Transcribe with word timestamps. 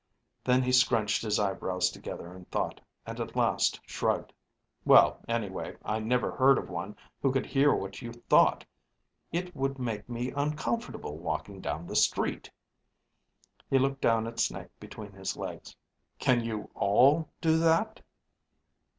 Then 0.43 0.63
he 0.63 0.71
scrunched 0.71 1.21
his 1.21 1.37
eyebrows 1.39 1.91
together 1.91 2.33
in 2.35 2.45
thought, 2.45 2.81
and 3.05 3.19
at 3.19 3.35
last 3.35 3.79
shrugged. 3.85 4.33
"Well 4.83 5.21
anyway, 5.27 5.77
I 5.85 5.99
never 5.99 6.31
heard 6.31 6.57
of 6.57 6.71
one 6.71 6.95
who 7.21 7.31
could 7.31 7.45
hear 7.45 7.71
what 7.75 8.01
you 8.01 8.11
thought. 8.11 8.65
It 9.31 9.55
would 9.55 9.77
make 9.77 10.09
me 10.09 10.31
uncomfortable 10.31 11.19
walking 11.19 11.61
down 11.61 11.85
the 11.85 11.95
street." 11.95 12.49
He 13.69 13.77
looked 13.77 14.01
down 14.01 14.25
at 14.25 14.39
Snake 14.39 14.71
between 14.79 15.11
his 15.11 15.37
legs. 15.37 15.75
"Can 16.17 16.43
you 16.43 16.71
all 16.73 17.29
do 17.39 17.59
that?" 17.59 18.01